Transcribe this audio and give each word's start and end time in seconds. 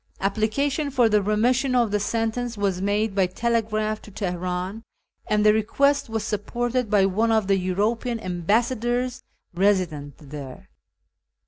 Application 0.19 0.89
for 0.89 1.07
the 1.09 1.21
remission 1.21 1.75
of 1.75 1.91
the 1.91 1.99
sentence 1.99 2.57
was 2.57 2.81
made 2.81 3.13
by 3.13 3.27
telegraph 3.27 4.01
to 4.01 4.09
Teheran, 4.09 4.81
and 5.27 5.45
the 5.45 5.53
request 5.53 6.09
was 6.09 6.23
supported 6.23 6.89
by 6.89 7.05
one 7.05 7.31
of 7.31 7.45
the 7.45 7.55
European 7.59 8.19
Ambassadors 8.19 9.21
resident 9.53 10.15
there. 10.17 10.69